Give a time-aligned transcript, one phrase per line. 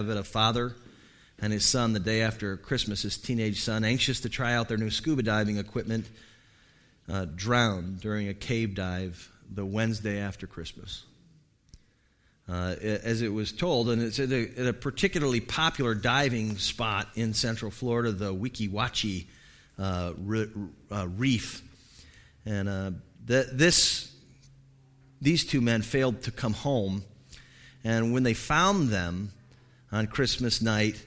[0.00, 0.76] of it a father
[1.40, 4.76] and his son the day after Christmas, his teenage son, anxious to try out their
[4.76, 6.06] new scuba diving equipment,
[7.08, 11.02] uh, drowned during a cave dive the Wednesday after Christmas.
[12.48, 17.08] Uh, as it was told, and it's at a, at a, particularly popular diving spot
[17.16, 19.26] in Central Florida, the Weeki Wachee
[19.80, 20.12] uh,
[20.92, 21.60] uh, Reef.
[22.46, 22.90] And uh,
[23.26, 24.14] this,
[25.20, 27.02] these two men failed to come home.
[27.82, 29.32] And when they found them,
[29.92, 31.04] on Christmas night.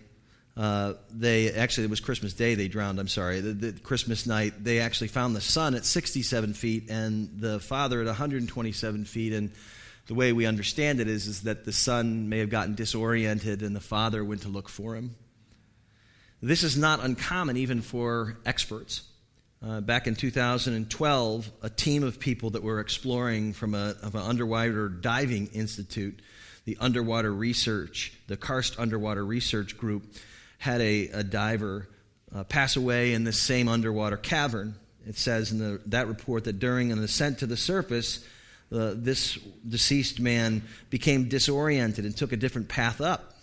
[0.57, 3.39] Uh, they actually, it was Christmas Day they drowned, I'm sorry.
[3.39, 8.01] The, the, Christmas night, they actually found the son at 67 feet and the father
[8.01, 9.33] at 127 feet.
[9.33, 9.51] And
[10.07, 13.75] the way we understand it is, is that the son may have gotten disoriented and
[13.75, 15.15] the father went to look for him.
[16.41, 19.03] This is not uncommon even for experts.
[19.63, 24.21] Uh, back in 2012, a team of people that were exploring from a, of an
[24.21, 26.19] underwater diving institute
[26.65, 30.03] the underwater research, the Karst Underwater Research Group,
[30.57, 31.87] had a, a diver
[32.33, 34.75] uh, pass away in this same underwater cavern.
[35.07, 38.25] It says in the, that report that during an ascent to the surface,
[38.71, 39.37] uh, this
[39.67, 43.35] deceased man became disoriented and took a different path up.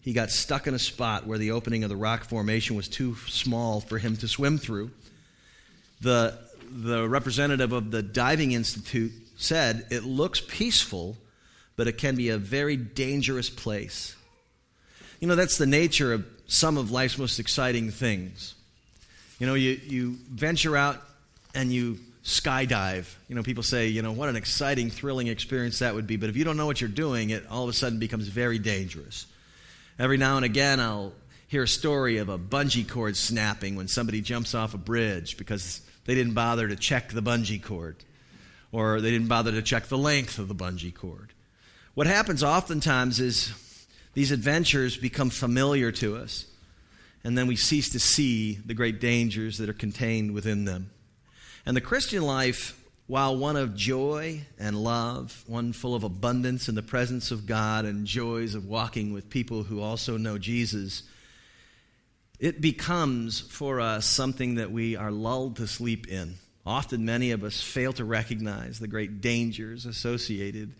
[0.00, 3.16] He got stuck in a spot where the opening of the rock formation was too
[3.26, 4.90] small for him to swim through.
[6.00, 6.38] The,
[6.70, 11.16] the representative of the Diving Institute said, It looks peaceful
[11.78, 14.16] but it can be a very dangerous place.
[15.20, 18.56] You know, that's the nature of some of life's most exciting things.
[19.38, 21.00] You know, you, you venture out
[21.54, 23.06] and you skydive.
[23.28, 26.16] You know, people say, you know, what an exciting, thrilling experience that would be.
[26.16, 28.58] But if you don't know what you're doing, it all of a sudden becomes very
[28.58, 29.26] dangerous.
[30.00, 31.12] Every now and again, I'll
[31.46, 35.80] hear a story of a bungee cord snapping when somebody jumps off a bridge because
[36.06, 37.94] they didn't bother to check the bungee cord
[38.72, 41.32] or they didn't bother to check the length of the bungee cord.
[41.98, 43.52] What happens oftentimes is
[44.14, 46.46] these adventures become familiar to us,
[47.24, 50.92] and then we cease to see the great dangers that are contained within them.
[51.66, 56.76] And the Christian life, while one of joy and love, one full of abundance in
[56.76, 61.02] the presence of God and joys of walking with people who also know Jesus,
[62.38, 66.36] it becomes for us something that we are lulled to sleep in.
[66.64, 70.74] Often, many of us fail to recognize the great dangers associated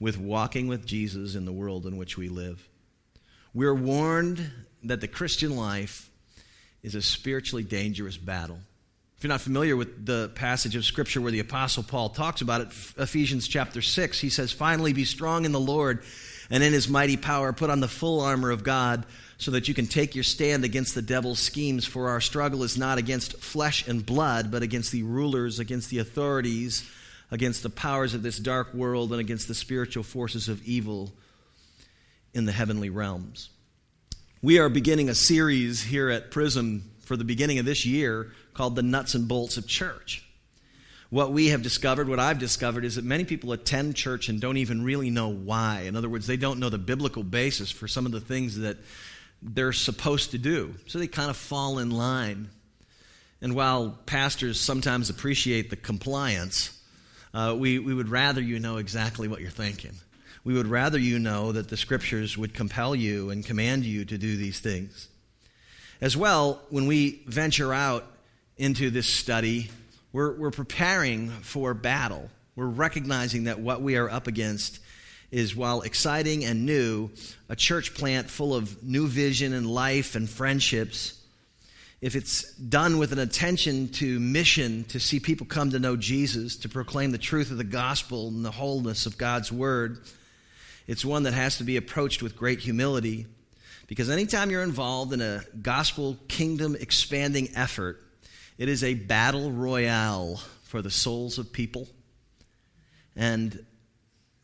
[0.00, 2.66] with walking with Jesus in the world in which we live.
[3.52, 4.50] We're warned
[4.84, 6.10] that the Christian life
[6.82, 8.58] is a spiritually dangerous battle.
[9.18, 12.62] If you're not familiar with the passage of Scripture where the Apostle Paul talks about
[12.62, 16.02] it, Ephesians chapter 6, he says, Finally, be strong in the Lord
[16.48, 17.52] and in his mighty power.
[17.52, 19.04] Put on the full armor of God
[19.36, 21.84] so that you can take your stand against the devil's schemes.
[21.84, 25.98] For our struggle is not against flesh and blood, but against the rulers, against the
[25.98, 26.90] authorities
[27.30, 31.12] against the powers of this dark world and against the spiritual forces of evil
[32.34, 33.50] in the heavenly realms.
[34.42, 38.76] We are beginning a series here at Prism for the beginning of this year called
[38.76, 40.24] The Nuts and Bolts of Church.
[41.10, 44.58] What we have discovered, what I've discovered, is that many people attend church and don't
[44.58, 45.80] even really know why.
[45.80, 48.76] In other words, they don't know the biblical basis for some of the things that
[49.42, 50.74] they're supposed to do.
[50.86, 52.50] So they kind of fall in line.
[53.42, 56.79] And while pastors sometimes appreciate the compliance,
[57.32, 59.92] uh, we, we would rather you know exactly what you're thinking.
[60.42, 64.18] We would rather you know that the scriptures would compel you and command you to
[64.18, 65.08] do these things.
[66.00, 68.06] As well, when we venture out
[68.56, 69.70] into this study,
[70.12, 72.30] we're, we're preparing for battle.
[72.56, 74.80] We're recognizing that what we are up against
[75.30, 77.10] is, while exciting and new,
[77.48, 81.19] a church plant full of new vision and life and friendships
[82.00, 86.56] if it's done with an attention to mission to see people come to know Jesus,
[86.56, 89.98] to proclaim the truth of the gospel and the wholeness of God's word,
[90.86, 93.26] it's one that has to be approached with great humility.
[93.86, 98.00] Because anytime you're involved in a gospel kingdom expanding effort,
[98.56, 101.86] it is a battle royale for the souls of people.
[103.14, 103.66] And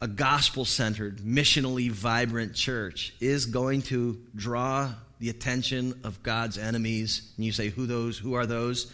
[0.02, 7.32] a gospel centered, missionally vibrant church is going to draw the attention of God's enemies.
[7.36, 8.18] And you say, who those?
[8.18, 8.92] Who are those?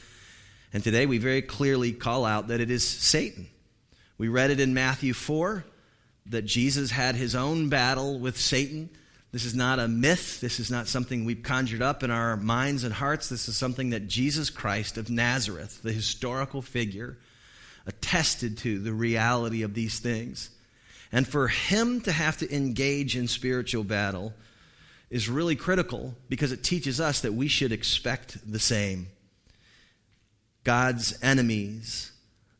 [0.72, 3.48] And today we very clearly call out that it is Satan.
[4.18, 5.64] We read it in Matthew 4
[6.26, 8.88] that Jesus had his own battle with Satan.
[9.32, 10.40] This is not a myth.
[10.40, 13.28] This is not something we've conjured up in our minds and hearts.
[13.28, 17.18] This is something that Jesus Christ of Nazareth, the historical figure,
[17.86, 20.50] attested to the reality of these things.
[21.10, 24.32] And for him to have to engage in spiritual battle
[25.12, 29.08] is really critical because it teaches us that we should expect the same.
[30.64, 32.12] God's enemies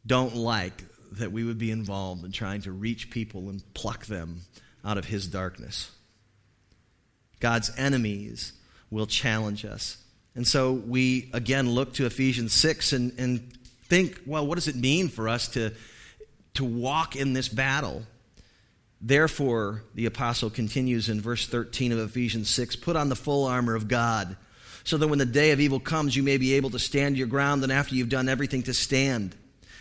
[0.07, 4.43] don't like that we would be involved in trying to reach people and pluck them
[4.85, 5.91] out of his darkness.
[7.41, 8.53] God's enemies
[8.91, 9.97] will challenge us.
[10.35, 13.51] And so we again look to Ephesians 6 and, and
[13.89, 15.73] think, well, what does it mean for us to,
[16.55, 18.03] to walk in this battle?
[19.05, 23.75] Therefore, the apostle continues in verse 13 of Ephesians 6 put on the full armor
[23.75, 24.37] of God,
[24.85, 27.27] so that when the day of evil comes, you may be able to stand your
[27.27, 29.35] ground, and after you've done everything to stand.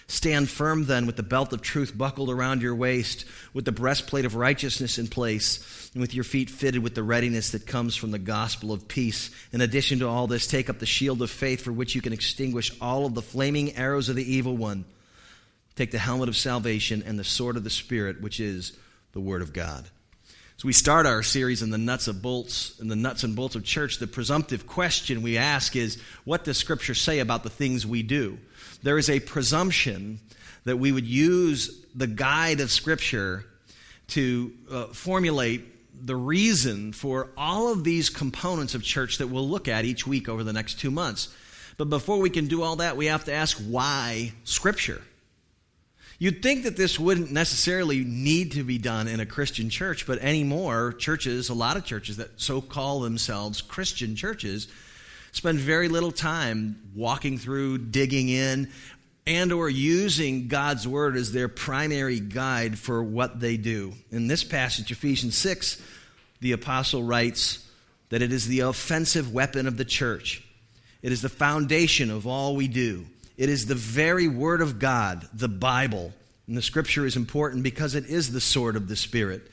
[0.07, 4.25] Stand firm then with the belt of truth buckled around your waist, with the breastplate
[4.25, 8.11] of righteousness in place, and with your feet fitted with the readiness that comes from
[8.11, 9.29] the gospel of peace.
[9.53, 12.11] In addition to all this, take up the shield of faith for which you can
[12.11, 14.83] extinguish all of the flaming arrows of the evil one.
[15.75, 18.73] Take the helmet of salvation and the sword of the Spirit, which is
[19.13, 19.85] the Word of God.
[20.57, 23.55] So we start our series in the nuts and bolts, in the nuts and bolts
[23.55, 27.85] of church, the presumptive question we ask is, what does Scripture say about the things
[27.85, 28.37] we do?
[28.83, 30.19] there is a presumption
[30.63, 33.45] that we would use the guide of Scripture
[34.07, 35.65] to uh, formulate
[36.05, 40.27] the reason for all of these components of church that we'll look at each week
[40.27, 41.33] over the next two months.
[41.77, 45.01] But before we can do all that, we have to ask why Scripture?
[46.21, 50.19] You'd think that this wouldn't necessarily need to be done in a Christian church, but
[50.19, 54.67] anymore, churches, a lot of churches that so call themselves Christian churches,
[55.31, 58.69] spend very little time walking through, digging in,
[59.25, 63.93] and or using God's word as their primary guide for what they do.
[64.11, 65.81] In this passage, Ephesians 6,
[66.39, 67.67] the apostle writes
[68.09, 70.47] that it is the offensive weapon of the church.
[71.01, 73.07] It is the foundation of all we do.
[73.37, 76.13] It is the very word of God, the Bible.
[76.47, 79.49] And the scripture is important because it is the sword of the Spirit.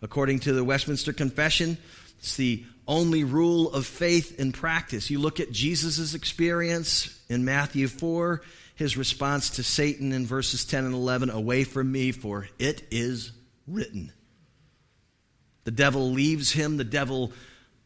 [0.00, 1.76] According to the Westminster Confession,
[2.18, 5.10] it's the only rule of faith and practice.
[5.10, 8.42] You look at Jesus' experience in Matthew 4,
[8.74, 13.32] his response to Satan in verses 10 and 11 Away from me, for it is
[13.66, 14.12] written.
[15.64, 17.32] The devil leaves him, the devil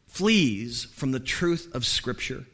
[0.07, 2.45] flees from the truth of Scripture.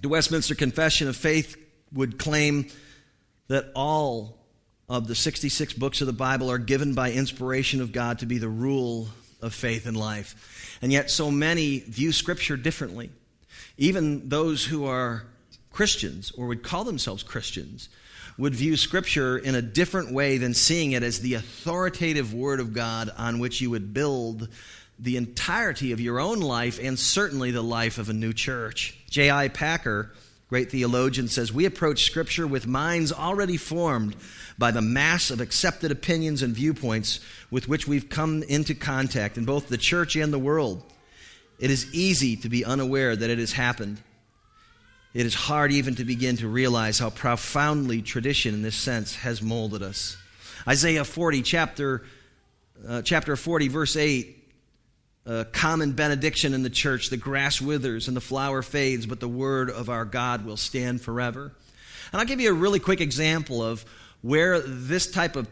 [0.00, 1.56] The Westminster Confession of Faith
[1.92, 2.68] would claim
[3.48, 4.38] that all
[4.88, 8.38] of the 66 books of the Bible are given by inspiration of God to be
[8.38, 9.08] the rule
[9.42, 10.78] of faith and life.
[10.80, 13.10] And yet, so many view Scripture differently.
[13.76, 15.24] Even those who are
[15.70, 17.90] Christians or would call themselves Christians
[18.38, 22.72] would view Scripture in a different way than seeing it as the authoritative Word of
[22.72, 24.48] God on which you would build
[25.00, 28.98] the entirety of your own life and certainly the life of a new church.
[29.08, 29.48] J.I.
[29.48, 30.12] Packer,
[30.48, 34.14] great theologian, says We approach Scripture with minds already formed
[34.58, 37.20] by the mass of accepted opinions and viewpoints
[37.50, 40.82] with which we've come into contact in both the church and the world.
[41.58, 44.02] It is easy to be unaware that it has happened.
[45.14, 49.40] It is hard even to begin to realize how profoundly tradition in this sense has
[49.40, 50.18] molded us.
[50.68, 52.02] Isaiah 40, chapter,
[52.86, 54.39] uh, chapter 40, verse 8
[55.26, 59.28] a common benediction in the church the grass withers and the flower fades, but the
[59.28, 61.52] word of our God will stand forever.
[62.12, 63.84] And I'll give you a really quick example of
[64.22, 65.48] where this type of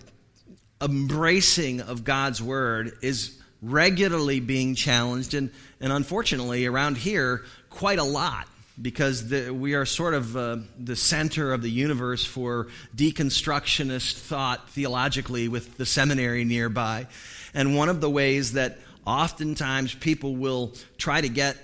[0.81, 5.50] embracing of God's word is regularly being challenged, and,
[5.81, 8.49] and unfortunately, around here, quite a lot.
[8.81, 14.71] Because the, we are sort of uh, the center of the universe for deconstructionist thought
[14.71, 17.09] theologically with the seminary nearby.
[17.55, 21.56] And one of the ways that oftentimes people will try to get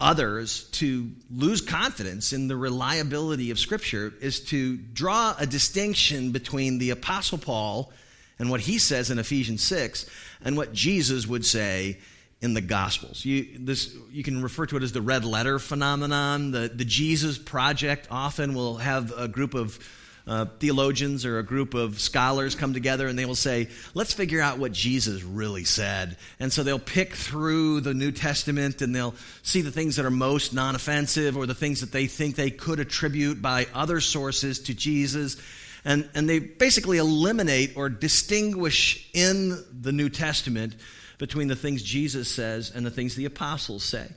[0.00, 6.78] others to lose confidence in the reliability of Scripture is to draw a distinction between
[6.78, 7.92] the Apostle Paul
[8.38, 10.08] and what he says in Ephesians 6
[10.42, 11.98] and what Jesus would say
[12.40, 13.24] in the Gospels.
[13.24, 16.50] You, this, you can refer to it as the red letter phenomenon.
[16.50, 19.78] The, the Jesus Project often will have a group of
[20.26, 24.40] uh, theologians or a group of scholars come together and they will say, let's figure
[24.40, 26.16] out what Jesus really said.
[26.40, 30.10] And so they'll pick through the New Testament and they'll see the things that are
[30.10, 34.58] most non offensive or the things that they think they could attribute by other sources
[34.62, 35.36] to Jesus.
[35.84, 40.74] And, and they basically eliminate or distinguish in the New Testament
[41.18, 44.08] between the things Jesus says and the things the apostles say.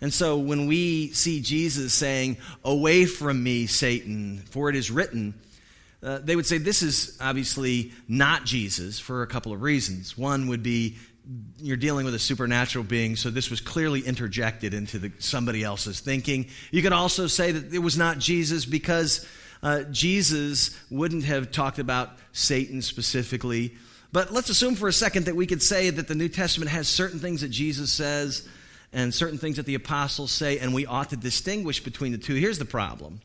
[0.00, 5.34] And so when we see Jesus saying, Away from me, Satan, for it is written,
[6.02, 10.18] uh, they would say this is obviously not Jesus for a couple of reasons.
[10.18, 10.96] One would be
[11.58, 16.00] you're dealing with a supernatural being, so this was clearly interjected into the, somebody else's
[16.00, 16.46] thinking.
[16.70, 19.26] You could also say that it was not Jesus because
[19.62, 23.74] uh, Jesus wouldn't have talked about Satan specifically.
[24.12, 26.86] But let's assume for a second that we could say that the New Testament has
[26.86, 28.46] certain things that Jesus says
[28.94, 32.34] and certain things that the apostles say, and we ought to distinguish between the two.
[32.34, 33.20] Here's the problem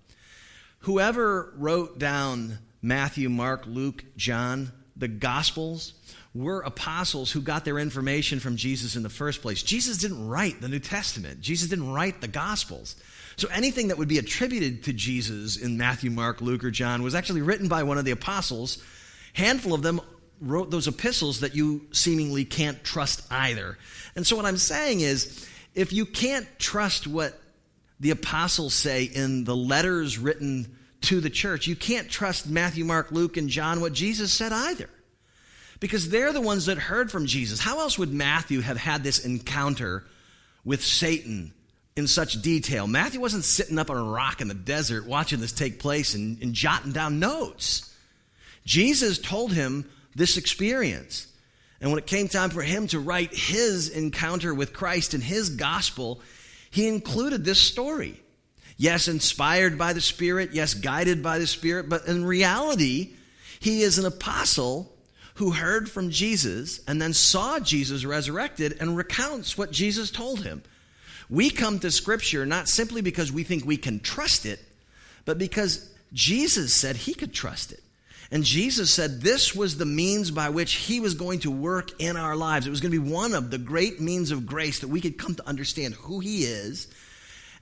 [0.79, 5.93] whoever wrote down Matthew, Mark, Luke, John, the Gospels,
[6.33, 9.63] were apostles who got their information from Jesus in the first place.
[9.63, 12.95] Jesus didn't write the New Testament, Jesus didn't write the Gospels.
[13.35, 17.15] So anything that would be attributed to Jesus in Matthew, Mark, Luke, or John was
[17.15, 18.83] actually written by one of the apostles.
[19.31, 20.01] Handful of them
[20.41, 23.77] wrote those epistles that you seemingly can't trust either.
[24.17, 25.47] And so what I'm saying is
[25.79, 27.39] if you can't trust what
[28.01, 33.13] the apostles say in the letters written to the church, you can't trust Matthew, Mark,
[33.13, 34.89] Luke, and John what Jesus said either.
[35.79, 37.61] Because they're the ones that heard from Jesus.
[37.61, 40.03] How else would Matthew have had this encounter
[40.65, 41.53] with Satan
[41.95, 42.85] in such detail?
[42.85, 46.41] Matthew wasn't sitting up on a rock in the desert watching this take place and,
[46.41, 47.95] and jotting down notes.
[48.65, 51.28] Jesus told him this experience.
[51.81, 55.49] And when it came time for him to write his encounter with Christ in his
[55.49, 56.21] gospel,
[56.71, 58.21] he included this story.
[58.77, 63.11] Yes, inspired by the Spirit, yes, guided by the Spirit, but in reality,
[63.59, 64.91] he is an apostle
[65.35, 70.63] who heard from Jesus and then saw Jesus resurrected and recounts what Jesus told him.
[71.29, 74.59] We come to Scripture not simply because we think we can trust it,
[75.25, 77.83] but because Jesus said he could trust it.
[78.31, 82.15] And Jesus said this was the means by which he was going to work in
[82.15, 82.67] our lives.
[82.67, 85.17] It was going to be one of the great means of grace that we could
[85.17, 86.87] come to understand who he is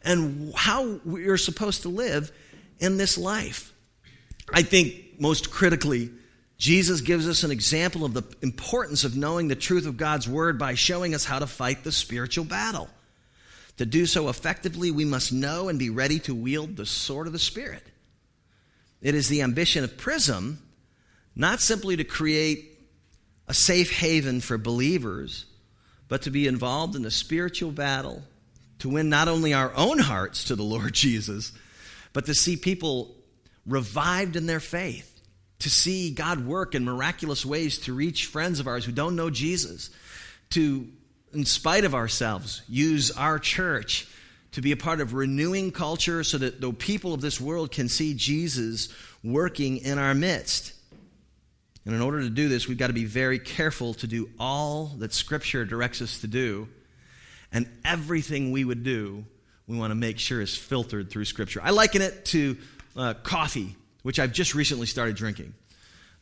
[0.03, 2.31] and how we're supposed to live
[2.79, 3.73] in this life.
[4.53, 6.11] I think most critically,
[6.57, 10.59] Jesus gives us an example of the importance of knowing the truth of God's word
[10.59, 12.89] by showing us how to fight the spiritual battle.
[13.77, 17.33] To do so effectively, we must know and be ready to wield the sword of
[17.33, 17.83] the Spirit.
[19.07, 20.61] It is the ambition of Prism
[21.33, 22.77] not simply to create
[23.47, 25.45] a safe haven for believers,
[26.09, 28.21] but to be involved in the spiritual battle,
[28.79, 31.53] to win not only our own hearts to the Lord Jesus,
[32.11, 33.15] but to see people
[33.65, 35.21] revived in their faith,
[35.59, 39.29] to see God work in miraculous ways to reach friends of ours who don't know
[39.29, 39.89] Jesus,
[40.49, 40.85] to,
[41.31, 44.05] in spite of ourselves, use our church
[44.57, 47.87] to be a part of renewing culture so that the people of this world can
[47.87, 48.89] see Jesus
[49.23, 50.73] working in our midst.
[51.85, 54.87] And in order to do this, we've got to be very careful to do all
[54.97, 56.67] that Scripture directs us to do.
[57.51, 59.25] And everything we would do,
[59.67, 61.61] we want to make sure is filtered through Scripture.
[61.63, 62.57] I liken it to
[62.95, 65.53] uh, coffee, which I've just recently started drinking.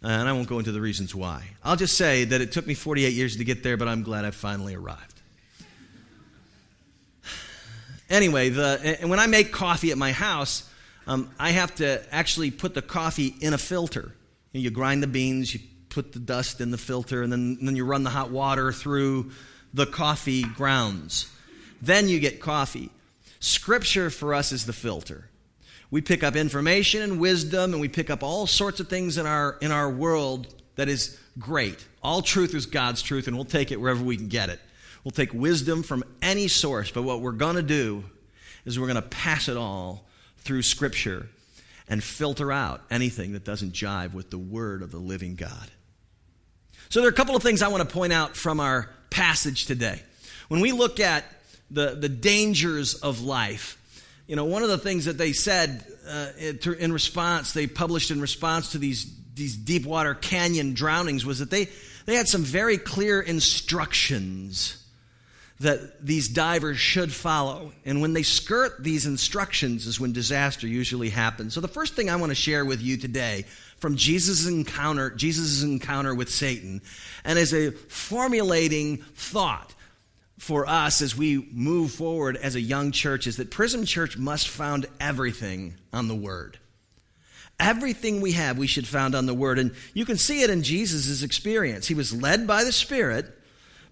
[0.03, 1.45] Uh, and I won't go into the reasons why.
[1.63, 4.25] I'll just say that it took me 48 years to get there, but I'm glad
[4.25, 5.14] I finally arrived.
[8.09, 10.69] Anyway, the, and when I make coffee at my house,
[11.07, 14.13] um, I have to actually put the coffee in a filter.
[14.51, 15.59] You, know, you, grind the beans, you
[15.89, 18.71] put the dust in the filter, and then, and then you run the hot water
[18.71, 19.31] through
[19.73, 21.31] the coffee grounds.
[21.81, 22.89] Then you get coffee.
[23.39, 25.29] Scripture for us is the filter.
[25.91, 29.25] We pick up information and wisdom, and we pick up all sorts of things in
[29.25, 31.85] our, in our world that is great.
[32.01, 34.59] All truth is God's truth, and we'll take it wherever we can get it.
[35.05, 38.03] We'll take wisdom from any source, but what we're going to do
[38.65, 40.03] is we're going to pass it all
[40.39, 41.27] through Scripture
[41.87, 45.69] and filter out anything that doesn't jive with the Word of the living God.
[46.89, 49.67] So, there are a couple of things I want to point out from our passage
[49.67, 50.01] today.
[50.47, 51.23] When we look at
[51.69, 53.77] the, the dangers of life,
[54.25, 56.29] you know, one of the things that they said uh,
[56.79, 61.69] in response, they published in response to these, these Deepwater Canyon drownings, was that they,
[62.07, 64.81] they had some very clear instructions
[65.59, 67.71] that these divers should follow.
[67.85, 71.53] And when they skirt these instructions is when disaster usually happens.
[71.53, 73.45] So the first thing I want to share with you today
[73.77, 76.81] from Jesus' encounter, Jesus' encounter with Satan,
[77.23, 79.73] and as a formulating thought
[80.37, 84.49] for us as we move forward as a young church is that Prism Church must
[84.49, 86.59] found everything on the Word.
[87.57, 89.59] Everything we have, we should found on the Word.
[89.59, 91.87] And you can see it in Jesus' experience.
[91.87, 93.27] He was led by the Spirit,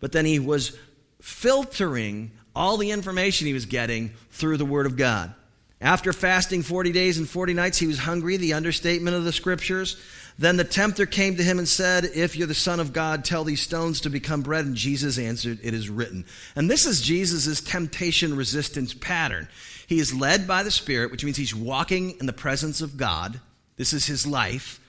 [0.01, 0.77] but then he was
[1.23, 5.33] filtering all the information he was getting through the Word of God.
[5.79, 9.95] After fasting 40 days and 40 nights, he was hungry, the understatement of the scriptures.
[10.37, 13.45] Then the tempter came to him and said, If you're the Son of God, tell
[13.45, 14.65] these stones to become bread.
[14.65, 16.25] And Jesus answered, It is written.
[16.57, 19.47] And this is Jesus' temptation resistance pattern.
[19.87, 23.39] He is led by the Spirit, which means he's walking in the presence of God.
[23.77, 24.81] This is his life.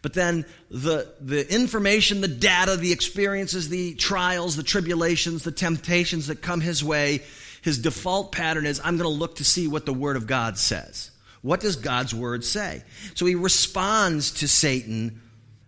[0.00, 6.28] But then the, the information, the data, the experiences, the trials, the tribulations, the temptations
[6.28, 7.22] that come his way,
[7.62, 10.56] his default pattern is I'm going to look to see what the Word of God
[10.56, 11.10] says.
[11.42, 12.82] What does God's Word say?
[13.14, 15.20] So he responds to Satan,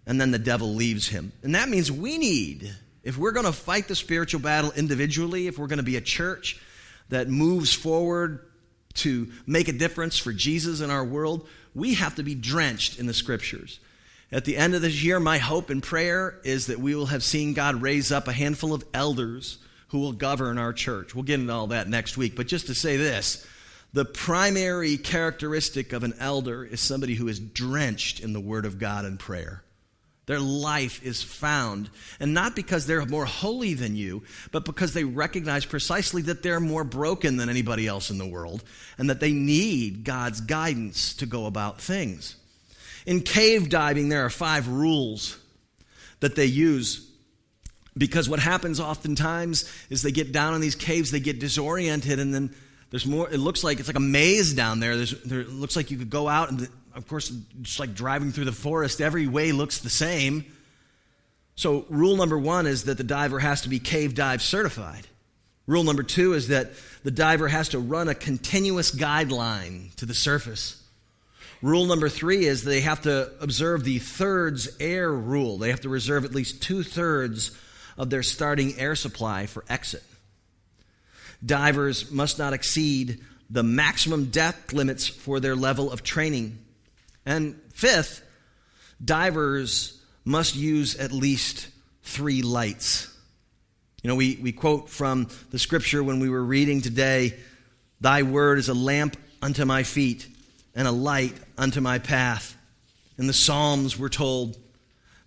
[0.07, 1.33] and then the devil leaves him.
[1.43, 2.73] And that means we need,
[3.03, 6.01] if we're going to fight the spiritual battle individually, if we're going to be a
[6.01, 6.61] church
[7.09, 8.47] that moves forward
[8.93, 13.07] to make a difference for Jesus in our world, we have to be drenched in
[13.07, 13.81] the Scriptures.
[14.33, 17.25] At the end of this year, my hope and prayer is that we will have
[17.25, 19.59] seen God raise up a handful of elders
[19.89, 21.15] who will govern our church.
[21.15, 22.37] We'll get into all that next week.
[22.37, 23.45] But just to say this
[23.93, 28.79] the primary characteristic of an elder is somebody who is drenched in the Word of
[28.79, 29.65] God and prayer.
[30.27, 34.23] Their life is found, and not because they're more holy than you,
[34.53, 38.63] but because they recognize precisely that they're more broken than anybody else in the world,
[38.97, 42.37] and that they need God's guidance to go about things.
[43.07, 45.39] In cave diving, there are five rules
[46.21, 47.11] that they use
[47.97, 52.33] because what happens oftentimes is they get down in these caves, they get disoriented, and
[52.33, 52.55] then
[52.91, 53.29] there's more.
[53.31, 54.97] It looks like it's like a maze down there.
[54.97, 58.33] There's, there it looks like you could go out, and of course, just like driving
[58.33, 60.45] through the forest, every way looks the same.
[61.57, 65.07] So, rule number one is that the diver has to be cave dive certified.
[65.67, 66.71] Rule number two is that
[67.05, 70.80] the diver has to run a continuous guideline to the surface.
[71.63, 75.59] Rule number three is they have to observe the thirds air rule.
[75.59, 77.51] They have to reserve at least two thirds
[77.99, 80.03] of their starting air supply for exit.
[81.45, 86.59] Divers must not exceed the maximum depth limits for their level of training.
[87.27, 88.23] And fifth,
[89.05, 91.69] divers must use at least
[92.03, 93.15] three lights.
[94.03, 97.35] You know, we, we quote from the scripture when we were reading today
[98.01, 100.27] Thy word is a lamp unto my feet
[100.75, 102.57] and a light unto my path.
[103.19, 104.57] In the Psalms, we're told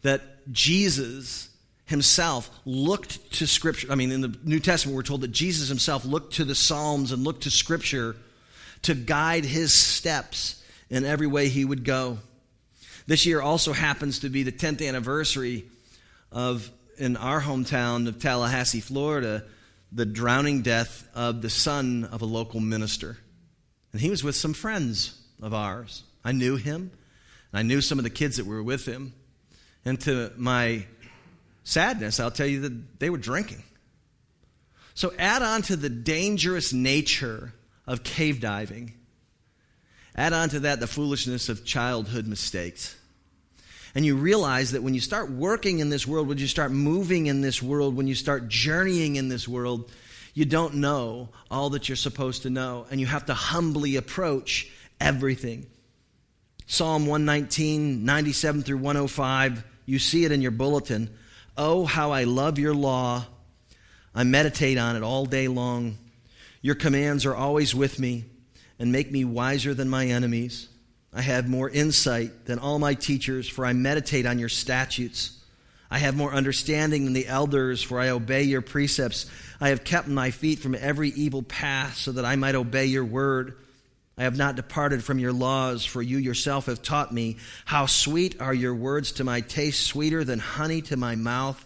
[0.01, 1.50] that Jesus
[1.85, 3.91] himself looked to Scripture.
[3.91, 7.12] I mean, in the New Testament, we're told that Jesus himself looked to the Psalms
[7.12, 8.15] and looked to Scripture
[8.83, 12.19] to guide his steps in every way he would go.
[13.05, 15.65] This year also happens to be the 10th anniversary
[16.31, 19.43] of, in our hometown of Tallahassee, Florida,
[19.91, 23.17] the drowning death of the son of a local minister.
[23.91, 26.04] And he was with some friends of ours.
[26.24, 26.92] I knew him,
[27.54, 29.13] I knew some of the kids that were with him.
[29.86, 30.86] And to my
[31.63, 33.63] sadness, I'll tell you that they were drinking.
[34.96, 37.54] So add on to the dangerous nature
[37.86, 38.94] of cave diving,
[40.15, 42.96] add on to that the foolishness of childhood mistakes.
[43.96, 47.28] And you realize that when you start working in this world, when you start moving
[47.28, 49.91] in this world, when you start journeying in this world,
[50.34, 54.72] you don't know all that you're supposed to know, and you have to humbly approach
[54.99, 55.67] everything.
[56.65, 61.10] Psalm 119, 97 through 105, you see it in your bulletin.
[61.58, 63.25] Oh, how I love your law.
[64.15, 65.97] I meditate on it all day long.
[66.62, 68.25] Your commands are always with me
[68.79, 70.69] and make me wiser than my enemies.
[71.13, 75.39] I have more insight than all my teachers, for I meditate on your statutes.
[75.91, 79.29] I have more understanding than the elders, for I obey your precepts.
[79.62, 83.06] I have kept my feet from every evil path, so that I might obey your
[83.06, 83.58] word.
[84.17, 87.38] I have not departed from your laws, for you yourself have taught me.
[87.65, 91.63] How sweet are your words to my taste, sweeter than honey to my mouth.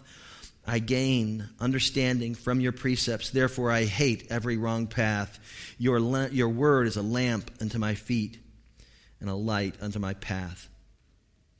[0.66, 3.30] I gain understanding from your precepts.
[3.30, 5.38] Therefore, I hate every wrong path.
[5.78, 8.38] Your, your word is a lamp unto my feet
[9.20, 10.68] and a light unto my path.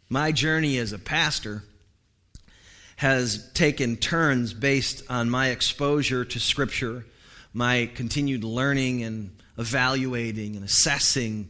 [0.08, 1.64] My journey as a pastor
[2.96, 7.04] has taken turns based on my exposure to Scripture,
[7.52, 11.48] my continued learning and evaluating and assessing.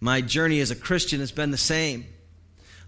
[0.00, 2.06] My journey as a Christian has been the same.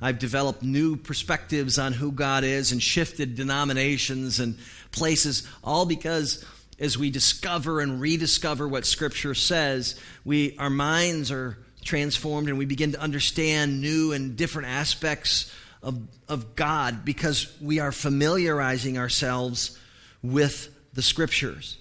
[0.00, 4.56] I've developed new perspectives on who God is and shifted denominations and
[4.92, 6.44] places, all because
[6.78, 12.64] as we discover and rediscover what Scripture says, we, our minds are transformed and we
[12.64, 15.98] begin to understand new and different aspects of,
[16.28, 19.76] of God because we are familiarizing ourselves
[20.22, 21.78] with the Scriptures.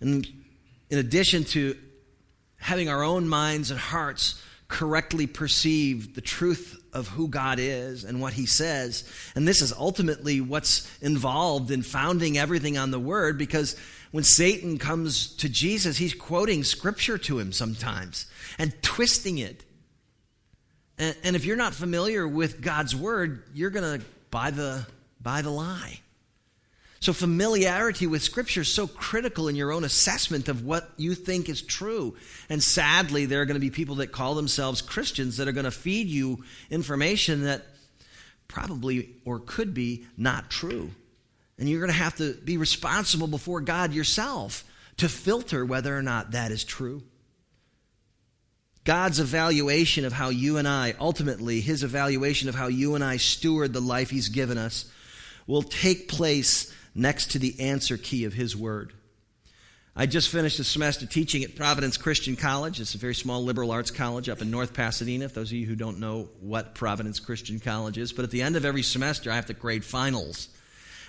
[0.00, 0.26] And
[0.90, 1.76] in addition to
[2.58, 8.20] having our own minds and hearts correctly perceive the truth of who God is and
[8.20, 9.08] what He says.
[9.34, 13.76] And this is ultimately what's involved in founding everything on the Word because
[14.10, 18.26] when Satan comes to Jesus, he's quoting Scripture to him sometimes
[18.58, 19.62] and twisting it.
[20.98, 24.86] And, if you're not familiar with God's Word, you're going to buy the,
[25.20, 26.00] buy the lie.
[27.00, 31.48] So, familiarity with Scripture is so critical in your own assessment of what you think
[31.48, 32.16] is true.
[32.48, 35.64] And sadly, there are going to be people that call themselves Christians that are going
[35.64, 37.66] to feed you information that
[38.48, 40.90] probably or could be not true.
[41.58, 44.64] And you're going to have to be responsible before God yourself
[44.98, 47.02] to filter whether or not that is true.
[48.84, 53.16] God's evaluation of how you and I, ultimately, his evaluation of how you and I
[53.16, 54.90] steward the life he's given us,
[55.46, 58.92] will take place next to the answer key of His Word.
[59.98, 62.80] I just finished a semester teaching at Providence Christian College.
[62.80, 65.66] It's a very small liberal arts college up in North Pasadena, if those of you
[65.66, 68.12] who don't know what Providence Christian College is.
[68.12, 70.48] But at the end of every semester, I have to grade finals.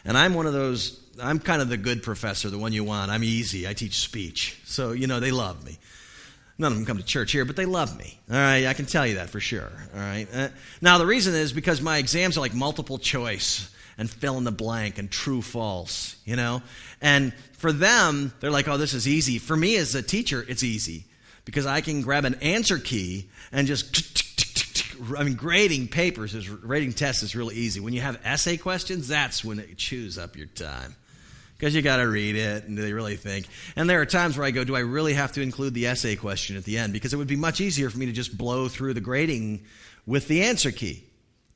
[0.06, 3.12] And I'm one of those, I'm kind of the good professor, the one you want.
[3.12, 3.67] I'm easy.
[3.67, 4.58] I teach speech.
[4.63, 5.78] So, you know, they love me.
[6.58, 8.17] None of them come to church here, but they love me.
[8.32, 9.69] All right, I can tell you that for sure.
[9.93, 10.28] All right.
[10.34, 10.47] Uh,
[10.82, 14.51] now, the reason is because my exams are like multiple choice and fill in the
[14.51, 16.62] blank and true false, you know?
[17.01, 19.39] And for them, they're like, oh, this is easy.
[19.39, 21.05] For me as a teacher, it's easy
[21.45, 24.25] because I can grab an answer key and just.
[25.15, 27.79] I mean, grading papers is grading tests is really easy.
[27.79, 30.95] When you have essay questions, that's when it chews up your time
[31.57, 33.47] because you got to read it and they really think.
[33.75, 36.15] And there are times where I go, do I really have to include the essay
[36.15, 36.93] question at the end?
[36.93, 39.65] Because it would be much easier for me to just blow through the grading
[40.05, 41.03] with the answer key.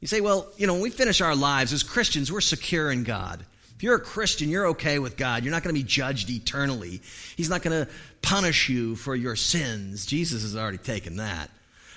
[0.01, 3.03] You say, well, you know, when we finish our lives as Christians, we're secure in
[3.03, 3.45] God.
[3.75, 5.43] If you're a Christian, you're okay with God.
[5.43, 7.01] You're not going to be judged eternally.
[7.35, 10.05] He's not going to punish you for your sins.
[10.05, 11.49] Jesus has already taken that.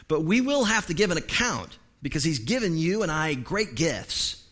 [0.06, 3.74] But we will have to give an account because He's given you and I great
[3.74, 4.42] gifts.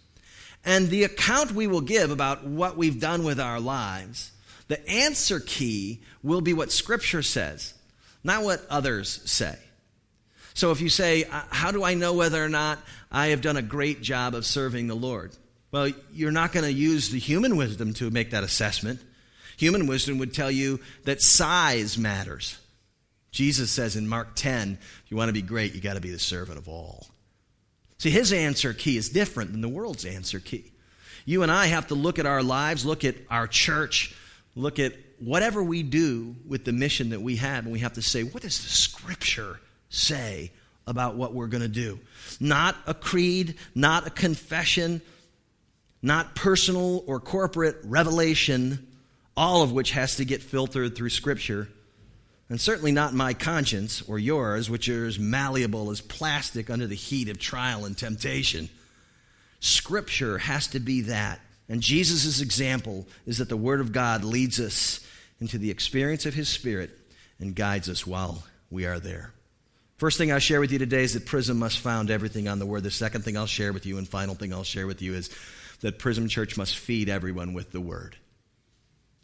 [0.65, 4.33] And the account we will give about what we've done with our lives,
[4.69, 7.75] the answer key will be what Scripture says,
[8.25, 9.57] not what others say.
[10.55, 12.79] So if you say, uh, How do I know whether or not
[13.11, 15.33] I have done a great job of serving the Lord?
[15.71, 19.01] Well, you're not going to use the human wisdom to make that assessment.
[19.57, 22.59] Human wisdom would tell you that size matters.
[23.31, 26.11] Jesus says in Mark 10, if you want to be great, you got to be
[26.11, 27.07] the servant of all.
[27.99, 30.73] See, his answer key is different than the world's answer key.
[31.25, 34.15] You and I have to look at our lives, look at our church,
[34.55, 38.03] look at whatever we do with the mission that we have, and we have to
[38.03, 39.61] say, what does the scripture
[39.93, 40.51] say
[40.87, 42.01] about what we're going to do.
[42.41, 45.01] Not a creed, not a confession,
[46.03, 48.87] not personal or corporate revelation,
[49.37, 51.69] all of which has to get filtered through Scripture.
[52.49, 56.95] And certainly not my conscience or yours, which are as malleable as plastic under the
[56.95, 58.69] heat of trial and temptation.
[59.61, 61.41] Scripture has to be that.
[61.69, 65.01] And Jesus' example is that the Word of God leads us
[65.41, 66.91] into the experience of His Spirit
[67.39, 69.33] and guides us while we are there.
[70.03, 72.67] First thing I'll share with you today is that Prism must found everything on the
[72.67, 72.83] Word.
[72.83, 75.31] The second thing I'll share with you, and final thing I'll share with you, is
[75.81, 78.17] that Prism Church must feed everyone with the Word.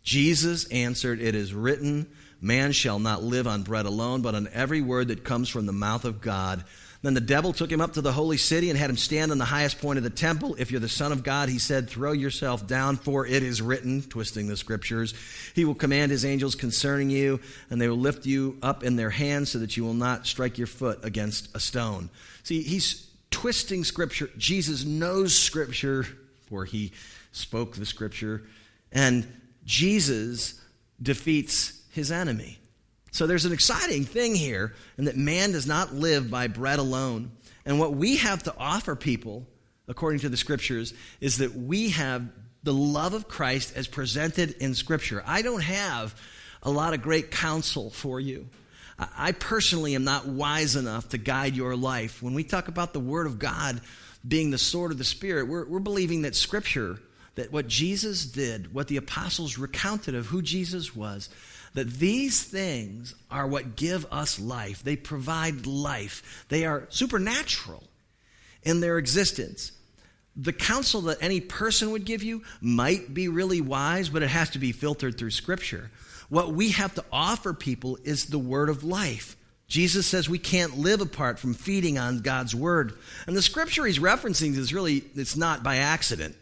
[0.04, 2.06] Jesus answered, It is written,
[2.40, 5.72] Man shall not live on bread alone, but on every word that comes from the
[5.72, 6.62] mouth of God.
[7.00, 9.38] Then the devil took him up to the holy city and had him stand on
[9.38, 10.56] the highest point of the temple.
[10.58, 14.02] If you're the Son of God, he said, throw yourself down, for it is written,
[14.02, 15.14] twisting the scriptures.
[15.54, 17.38] He will command his angels concerning you,
[17.70, 20.58] and they will lift you up in their hands so that you will not strike
[20.58, 22.10] your foot against a stone.
[22.42, 24.28] See, he's twisting scripture.
[24.36, 26.04] Jesus knows scripture,
[26.48, 26.90] for he
[27.30, 28.42] spoke the scripture,
[28.90, 29.24] and
[29.64, 30.60] Jesus
[31.00, 32.58] defeats his enemy.
[33.10, 37.32] So there's an exciting thing here, and that man does not live by bread alone.
[37.64, 39.46] And what we have to offer people,
[39.86, 42.28] according to the scriptures, is that we have
[42.62, 45.22] the love of Christ as presented in scripture.
[45.26, 46.20] I don't have
[46.62, 48.48] a lot of great counsel for you.
[48.98, 52.20] I personally am not wise enough to guide your life.
[52.22, 53.80] When we talk about the Word of God
[54.26, 56.98] being the sword of the Spirit, we're, we're believing that Scripture,
[57.36, 61.28] that what Jesus did, what the apostles recounted of who Jesus was,
[61.74, 64.82] that these things are what give us life.
[64.82, 67.84] They provide life, they are supernatural
[68.62, 69.72] in their existence.
[70.36, 74.50] The counsel that any person would give you might be really wise, but it has
[74.50, 75.90] to be filtered through Scripture.
[76.28, 79.36] What we have to offer people is the word of life.
[79.66, 82.98] Jesus says we can't live apart from feeding on God's word.
[83.26, 86.34] And the scripture he's referencing is really, it's not by accident.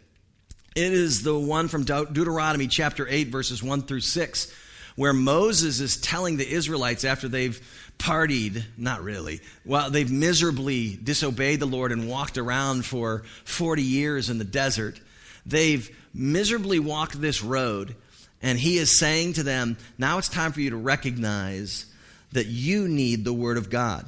[0.76, 4.54] It is the one from Deuteronomy chapter 8, verses 1 through 6,
[4.96, 7.60] where Moses is telling the Israelites after they've
[7.98, 14.28] partied, not really, well, they've miserably disobeyed the Lord and walked around for 40 years
[14.28, 15.00] in the desert.
[15.44, 17.94] They've miserably walked this road,
[18.42, 21.86] and he is saying to them, now it's time for you to recognize
[22.32, 24.06] that you need the Word of God.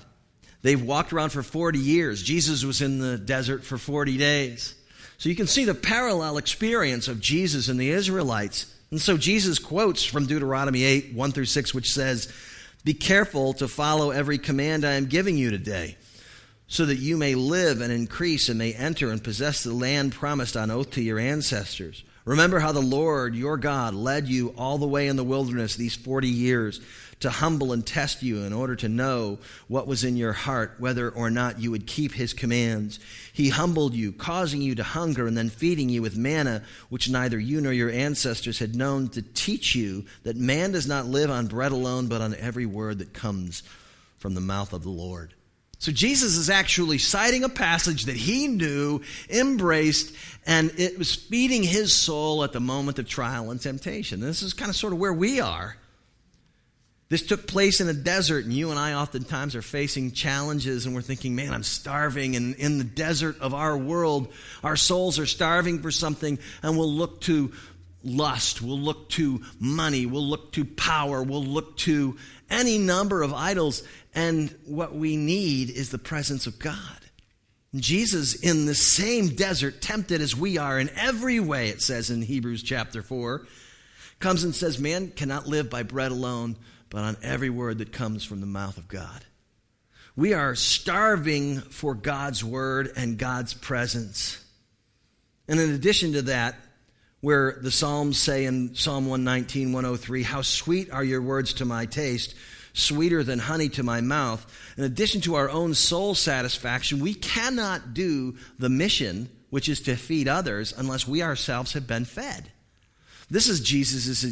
[0.63, 2.23] They've walked around for 40 years.
[2.23, 4.75] Jesus was in the desert for 40 days.
[5.19, 8.73] So you can see the parallel experience of Jesus and the Israelites.
[8.91, 12.33] And so Jesus quotes from Deuteronomy 8, 1 through 6, which says,
[12.85, 15.97] Be careful to follow every command I am giving you today,
[16.69, 20.57] so that you may live and increase and may enter and possess the land promised
[20.57, 22.03] on oath to your ancestors.
[22.25, 25.97] Remember how the Lord, your God, led you all the way in the wilderness these
[25.97, 26.81] 40 years
[27.21, 31.11] to humble and test you in order to know what was in your heart, whether
[31.11, 33.01] or not you would keep his commands.
[33.33, 37.39] He humbled you, causing you to hunger, and then feeding you with manna, which neither
[37.39, 41.47] you nor your ancestors had known, to teach you that man does not live on
[41.47, 43.63] bread alone, but on every word that comes
[44.19, 45.35] from the mouth of the Lord.
[45.81, 49.01] So Jesus is actually citing a passage that he knew,
[49.31, 50.13] embraced,
[50.45, 54.21] and it was feeding his soul at the moment of trial and temptation.
[54.21, 55.77] This is kind of sort of where we are.
[57.11, 60.95] This took place in a desert, and you and I oftentimes are facing challenges, and
[60.95, 62.37] we're thinking, man, I'm starving.
[62.37, 64.31] And in the desert of our world,
[64.63, 67.53] our souls are starving for something, and we'll look to
[68.05, 72.17] lust, we'll look to money, we'll look to power, we'll look to
[72.51, 73.83] any number of idols.
[74.15, 76.77] And what we need is the presence of God.
[77.75, 82.21] Jesus, in the same desert, tempted as we are in every way, it says in
[82.21, 83.47] Hebrews chapter 4,
[84.21, 86.57] comes and says, Man cannot live by bread alone
[86.91, 89.25] but on every word that comes from the mouth of God.
[90.17, 94.45] We are starving for God's word and God's presence.
[95.47, 96.57] And in addition to that,
[97.21, 101.87] where the Psalms say in Psalm 119, 103, How sweet are your words to my
[101.87, 102.35] taste,
[102.73, 104.47] sweeter than honey to my mouth.
[104.77, 109.97] In addition to our own soul satisfaction, we cannot do the mission, which is to
[109.97, 112.51] feed others, unless we ourselves have been fed.
[113.31, 114.25] This is Jesus'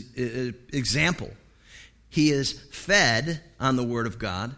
[0.72, 1.30] example
[2.16, 4.56] he is fed on the Word of God.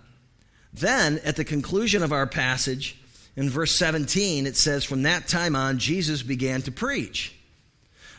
[0.72, 2.96] Then, at the conclusion of our passage,
[3.34, 7.34] in verse 17, it says, From that time on, Jesus began to preach.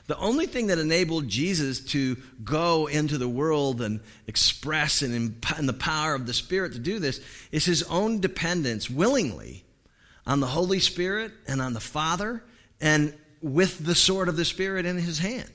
[0.08, 5.74] The only thing that enabled Jesus to go into the world and express and the
[5.74, 7.22] power of the Spirit to do this
[7.54, 9.64] is his own dependence willingly
[10.28, 12.44] on the Holy Spirit and on the Father
[12.82, 15.50] and with the sword of the Spirit in his hand.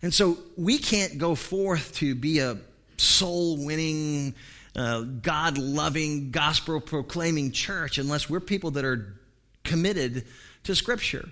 [0.00, 2.56] And so we can't go forth to be a
[2.96, 4.34] soul winning,
[4.74, 9.18] uh, God loving, gospel proclaiming church unless we're people that are
[9.64, 10.26] committed
[10.64, 11.28] to Scripture.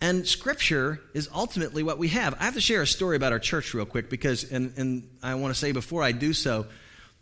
[0.00, 2.34] And Scripture is ultimately what we have.
[2.40, 5.36] I have to share a story about our church real quick because, and, and I
[5.36, 6.66] want to say before I do so,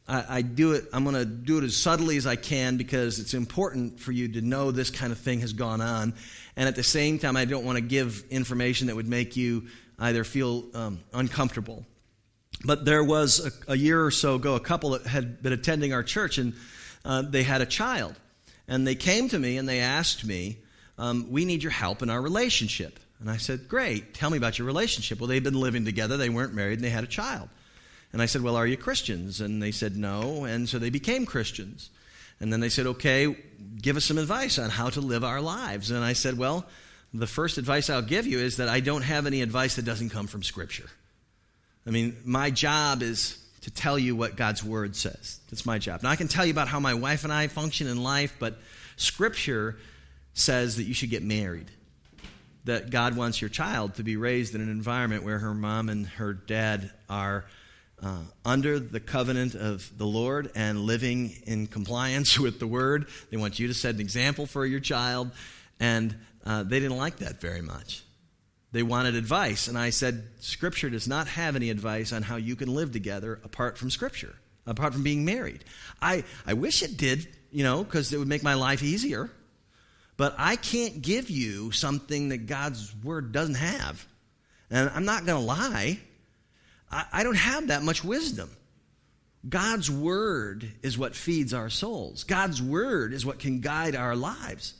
[0.08, 0.84] I, I do it.
[0.92, 4.28] I'm going to do it as subtly as I can because it's important for you
[4.28, 6.14] to know this kind of thing has gone on.
[6.56, 9.66] And at the same time, I don't want to give information that would make you
[9.98, 11.84] either feel um, uncomfortable
[12.64, 15.92] but there was a, a, year or so ago a couple that had been attending
[15.92, 16.54] our church, and
[17.04, 18.14] uh, they had a child.
[18.68, 20.58] And they came to me and they asked me,
[20.98, 23.00] um, We need your help in our relationship.
[23.18, 25.20] And I said, Great, tell me about your relationship.
[25.20, 27.48] Well, they'd been living together, they weren't married, and they had a child.
[28.12, 29.40] And I said, Well, are you Christians?
[29.40, 30.44] And they said, No.
[30.44, 31.90] And so they became Christians.
[32.40, 33.36] And then they said, Okay,
[33.80, 35.90] give us some advice on how to live our lives.
[35.90, 36.66] And I said, Well,
[37.12, 40.10] the first advice I'll give you is that I don't have any advice that doesn't
[40.10, 40.88] come from Scripture.
[41.90, 45.40] I mean, my job is to tell you what God's Word says.
[45.50, 46.04] That's my job.
[46.04, 48.60] Now, I can tell you about how my wife and I function in life, but
[48.94, 49.76] Scripture
[50.32, 51.68] says that you should get married.
[52.64, 56.06] That God wants your child to be raised in an environment where her mom and
[56.06, 57.44] her dad are
[58.00, 63.08] uh, under the covenant of the Lord and living in compliance with the Word.
[63.32, 65.32] They want you to set an example for your child,
[65.80, 66.14] and
[66.46, 68.04] uh, they didn't like that very much.
[68.72, 69.68] They wanted advice.
[69.68, 73.40] And I said, Scripture does not have any advice on how you can live together
[73.44, 74.34] apart from Scripture,
[74.66, 75.64] apart from being married.
[76.00, 79.30] I, I wish it did, you know, because it would make my life easier.
[80.16, 84.06] But I can't give you something that God's Word doesn't have.
[84.70, 85.98] And I'm not going to lie,
[86.90, 88.50] I, I don't have that much wisdom.
[89.48, 94.74] God's Word is what feeds our souls, God's Word is what can guide our lives.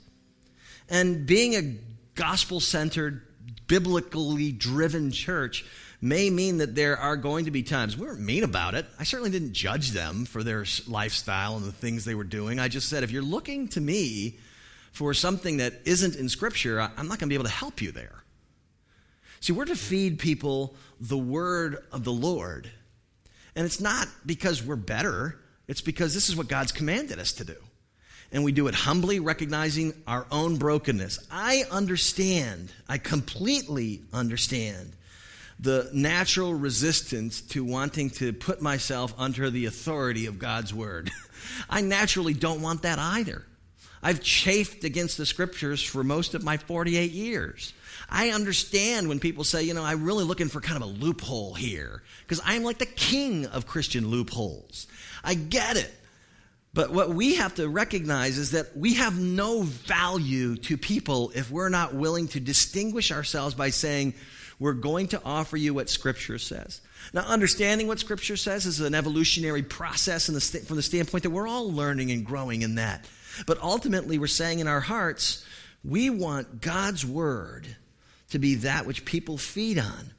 [0.88, 1.79] And being a
[2.14, 3.22] gospel centered
[3.67, 5.65] biblically driven church
[6.01, 8.87] may mean that there are going to be times we weren't mean about it.
[8.99, 12.59] I certainly didn't judge them for their lifestyle and the things they were doing.
[12.59, 14.39] I just said, if you're looking to me
[14.93, 17.93] for something that isn't in Scripture, I'm not going to be able to help you
[17.93, 18.25] there.
[19.41, 22.71] See, we're to feed people the word of the Lord.
[23.55, 27.45] And it's not because we're better, it's because this is what God's commanded us to
[27.45, 27.57] do
[28.33, 31.27] and we do it humbly, recognizing our own brokenness.
[31.31, 34.93] I understand, I completely understand
[35.59, 41.11] the natural resistance to wanting to put myself under the authority of God's word.
[41.71, 43.45] I naturally don't want that either.
[44.03, 47.75] I've chafed against the scriptures for most of my 48 years.
[48.09, 51.53] I understand when people say, you know, I'm really looking for kind of a loophole
[51.53, 54.87] here because I'm like the king of Christian loopholes.
[55.23, 55.95] I get it.
[56.72, 61.50] But what we have to recognize is that we have no value to people if
[61.50, 64.14] we're not willing to distinguish ourselves by saying,
[64.61, 66.80] We're going to offer you what Scripture says.
[67.12, 71.30] Now, understanding what Scripture says is an evolutionary process the st- from the standpoint that
[71.30, 73.04] we're all learning and growing in that.
[73.46, 75.44] But ultimately, we're saying in our hearts,
[75.85, 77.66] we want God's Word
[78.30, 80.12] to be that which people feed on.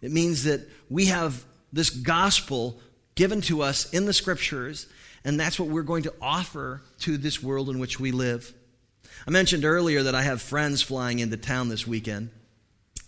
[0.00, 2.80] It means that we have this gospel
[3.14, 4.86] given to us in the Scriptures,
[5.24, 8.52] and that's what we're going to offer to this world in which we live.
[9.26, 12.30] I mentioned earlier that I have friends flying into town this weekend,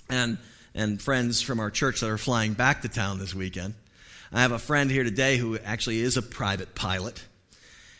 [0.08, 0.38] and,
[0.74, 3.74] and friends from our church that are flying back to town this weekend.
[4.32, 7.24] I have a friend here today who actually is a private pilot.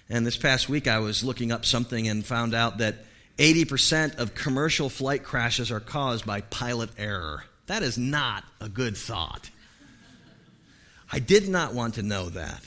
[0.09, 2.97] And this past week, I was looking up something and found out that
[3.39, 7.45] 80% of commercial flight crashes are caused by pilot error.
[7.67, 9.51] That is not a good thought.
[11.13, 12.63] I did not want to know that.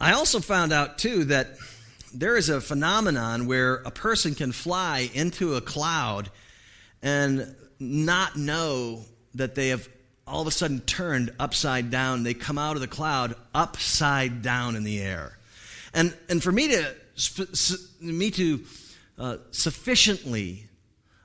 [0.00, 1.56] I also found out, too, that
[2.14, 6.30] there is a phenomenon where a person can fly into a cloud
[7.02, 9.02] and not know
[9.34, 9.88] that they have
[10.26, 12.22] all of a sudden turned upside down.
[12.22, 15.38] They come out of the cloud upside down in the air.
[15.94, 16.94] And, and for me to,
[18.00, 18.64] me to
[19.18, 20.66] uh, sufficiently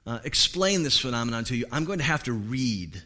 [0.07, 3.01] uh, explain this phenomenon to you, I'm going to have to read.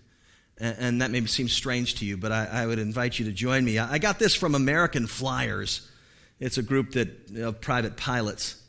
[0.59, 3.63] And, that may seem strange to you, but I, I, would invite you to join
[3.63, 3.77] me.
[3.77, 5.87] I, I got this from American Flyers.
[6.39, 8.59] It's a group that, of private pilots.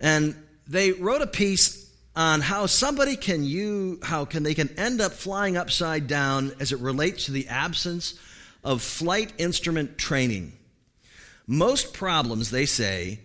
[0.00, 0.34] And
[0.66, 5.12] they wrote a piece on how somebody can you how can they can end up
[5.12, 8.18] flying upside down as it relates to the absence
[8.64, 10.52] of flight instrument training.
[11.46, 13.20] Most problems, they say,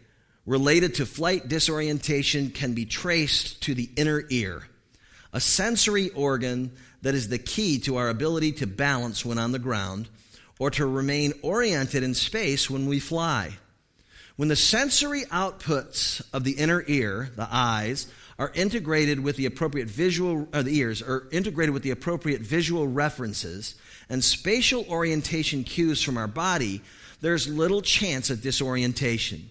[0.45, 4.63] related to flight disorientation can be traced to the inner ear,
[5.33, 9.59] a sensory organ that is the key to our ability to balance when on the
[9.59, 10.09] ground
[10.59, 13.57] or to remain oriented in space when we fly.
[14.35, 18.07] When the sensory outputs of the inner ear, the eyes,
[18.39, 22.87] are integrated with the appropriate visual, or the ears, are integrated with the appropriate visual
[22.87, 23.75] references
[24.09, 26.81] and spatial orientation cues from our body,
[27.21, 29.49] there's little chance of disorientation.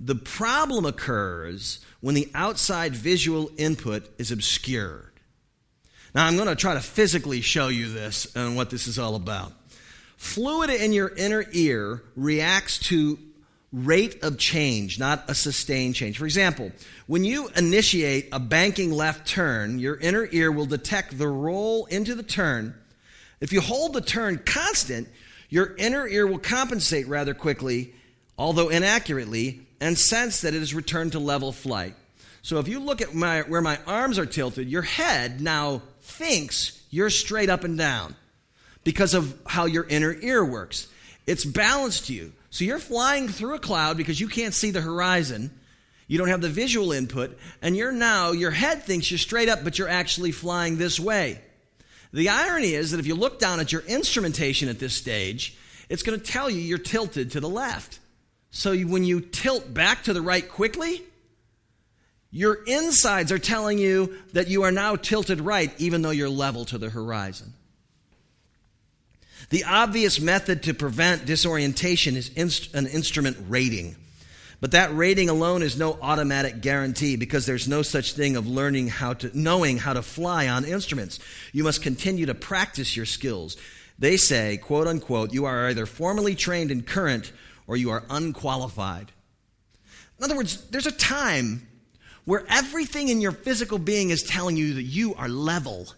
[0.00, 5.13] The problem occurs when the outside visual input is obscured.
[6.14, 9.16] Now, I'm going to try to physically show you this and what this is all
[9.16, 9.52] about.
[10.16, 13.18] Fluid in your inner ear reacts to
[13.72, 16.16] rate of change, not a sustained change.
[16.18, 16.70] For example,
[17.08, 22.14] when you initiate a banking left turn, your inner ear will detect the roll into
[22.14, 22.76] the turn.
[23.40, 25.08] If you hold the turn constant,
[25.48, 27.92] your inner ear will compensate rather quickly,
[28.38, 31.96] although inaccurately, and sense that it has returned to level flight.
[32.42, 35.82] So if you look at my, where my arms are tilted, your head now
[36.14, 38.14] thinks you're straight up and down
[38.84, 40.88] because of how your inner ear works.
[41.26, 42.32] It's balanced you.
[42.50, 45.50] So you're flying through a cloud because you can't see the horizon.
[46.06, 49.64] You don't have the visual input, and you're now, your head thinks you're straight up,
[49.64, 51.40] but you're actually flying this way.
[52.12, 55.56] The irony is that if you look down at your instrumentation at this stage,
[55.88, 57.98] it's going to tell you you're tilted to the left.
[58.50, 61.02] So when you tilt back to the right quickly,
[62.34, 66.64] your insides are telling you that you are now tilted right, even though you're level
[66.64, 67.52] to the horizon.
[69.50, 73.94] The obvious method to prevent disorientation is inst- an instrument rating.
[74.60, 78.88] But that rating alone is no automatic guarantee because there's no such thing of learning
[78.88, 81.20] how to knowing how to fly on instruments.
[81.52, 83.56] You must continue to practice your skills.
[84.00, 87.30] They say, quote unquote, you are either formally trained in current
[87.68, 89.12] or you are unqualified.
[90.18, 91.68] In other words, there's a time
[92.24, 95.88] where everything in your physical being is telling you that you are level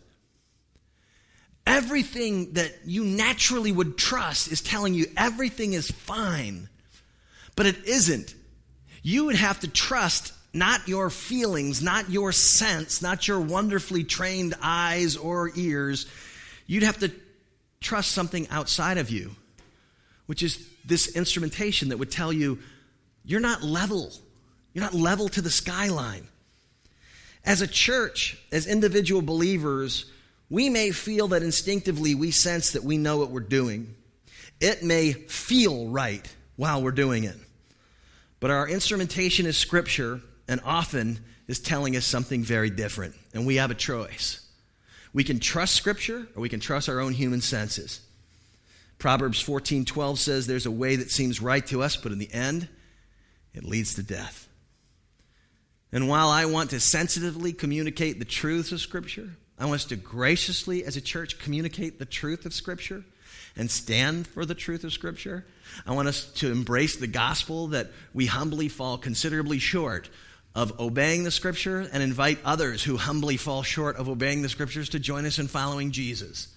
[1.67, 6.69] Everything that you naturally would trust is telling you everything is fine,
[7.57, 8.35] but it isn't.
[9.03, 14.55] You would have to trust not your feelings, not your sense, not your wonderfully trained
[14.63, 16.07] eyes or ears.
[16.69, 17.11] You'd have to
[17.81, 19.35] trust something outside of you,
[20.27, 22.61] which is this instrumentation that would tell you
[23.25, 24.13] you're not level.
[24.77, 26.29] You're not level to the skyline.
[27.47, 30.05] As a church, as individual believers,
[30.51, 33.95] we may feel that instinctively we sense that we know what we're doing.
[34.61, 37.39] It may feel right while we're doing it.
[38.39, 43.15] But our instrumentation is Scripture, and often is telling us something very different.
[43.33, 44.47] And we have a choice.
[45.15, 48.01] We can trust Scripture, or we can trust our own human senses.
[48.99, 52.69] Proverbs 14:12 says there's a way that seems right to us, but in the end,
[53.55, 54.46] it leads to death.
[55.93, 59.97] And while I want to sensitively communicate the truths of Scripture, I want us to
[59.97, 63.05] graciously, as a church, communicate the truth of Scripture
[63.57, 65.47] and stand for the truth of Scripture.
[65.87, 70.11] I want us to embrace the gospel that we humbly fall considerably short
[70.57, 74.89] of obeying the scripture and invite others who humbly fall short of obeying the scriptures
[74.89, 76.49] to join us in following Jesus.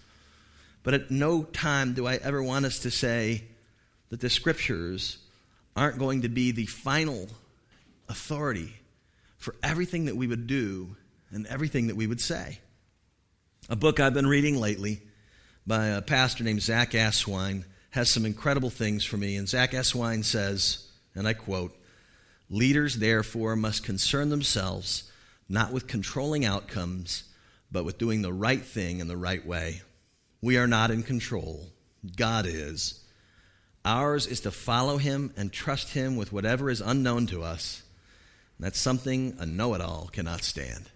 [0.84, 3.44] But at no time do I ever want us to say
[4.08, 5.18] that the scriptures
[5.76, 7.28] aren't going to be the final
[8.08, 8.74] authority
[9.40, 10.96] for everything that we would do
[11.32, 12.60] and everything that we would say.
[13.70, 15.02] A book I've been reading lately
[15.66, 19.36] by a pastor named Zack Eswine has some incredible things for me.
[19.36, 21.76] And Zack Eswine says, and I quote,
[22.50, 25.10] Leaders, therefore, must concern themselves
[25.48, 27.24] not with controlling outcomes,
[27.72, 29.82] but with doing the right thing in the right way.
[30.42, 31.68] We are not in control,
[32.16, 33.04] God is.
[33.84, 37.82] Ours is to follow Him and trust Him with whatever is unknown to us.
[38.60, 40.90] That's something a know it all cannot stand.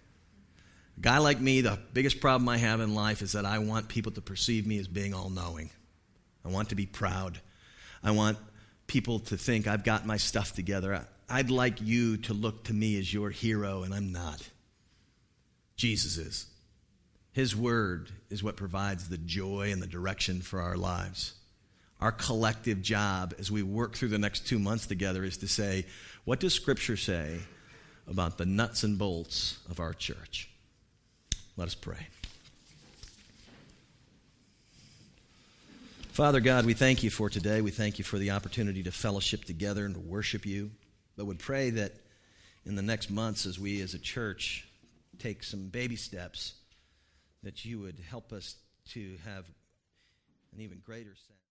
[0.98, 3.88] A guy like me, the biggest problem I have in life is that I want
[3.88, 5.70] people to perceive me as being all knowing.
[6.44, 7.40] I want to be proud.
[8.02, 8.38] I want
[8.86, 11.06] people to think I've got my stuff together.
[11.28, 14.46] I'd like you to look to me as your hero, and I'm not.
[15.76, 16.46] Jesus is.
[17.32, 21.34] His word is what provides the joy and the direction for our lives.
[22.04, 25.86] Our collective job as we work through the next two months together is to say,
[26.26, 27.38] what does Scripture say
[28.06, 30.50] about the nuts and bolts of our church?
[31.56, 32.08] Let us pray.
[36.12, 37.62] Father God, we thank you for today.
[37.62, 40.72] We thank you for the opportunity to fellowship together and to worship you.
[41.16, 41.92] But would pray that
[42.66, 44.68] in the next months, as we as a church
[45.18, 46.52] take some baby steps,
[47.44, 48.56] that you would help us
[48.90, 49.46] to have
[50.52, 51.43] an even greater sense.